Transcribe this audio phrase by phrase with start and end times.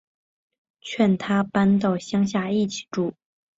[0.79, 3.13] 劝他搬到乡下一起住